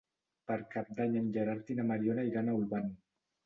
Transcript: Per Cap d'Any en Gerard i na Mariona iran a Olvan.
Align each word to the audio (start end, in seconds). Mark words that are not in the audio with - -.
Per 0.51 0.55
Cap 0.75 0.89
d'Any 1.01 1.19
en 1.21 1.29
Gerard 1.37 1.71
i 1.75 1.79
na 1.83 1.87
Mariona 1.93 2.27
iran 2.33 2.51
a 2.55 2.61
Olvan. 2.61 2.93